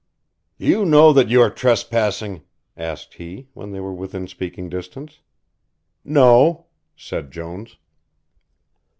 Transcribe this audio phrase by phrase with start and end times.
[0.57, 2.41] "Do you know that you are trespassing?"
[2.75, 5.19] asked he, when they were within speaking distance.
[6.03, 7.77] "No," said Jones.